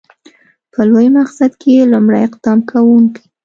[0.73, 3.25] په لوی مقصد کې لومړی اقدام کوونکی.